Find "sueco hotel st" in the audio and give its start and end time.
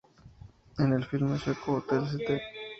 1.37-2.41